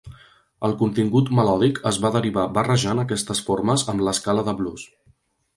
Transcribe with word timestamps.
El 0.67 0.71
contingut 0.79 1.29
melòdic 1.41 1.81
es 1.91 2.01
va 2.05 2.11
derivar 2.17 2.47
barrejant 2.57 3.05
aquestes 3.05 3.45
formes 3.51 3.87
amb 3.95 4.07
l'escala 4.09 4.49
de 4.51 4.61
blues. 4.65 4.91